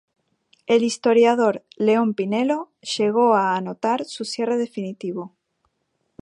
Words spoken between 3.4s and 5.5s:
anotar su cierre definitivo.